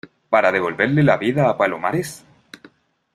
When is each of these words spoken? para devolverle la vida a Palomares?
para 0.31 0.51
devolverle 0.51 1.03
la 1.03 1.15
vida 1.15 1.47
a 1.47 1.55
Palomares? 1.55 2.25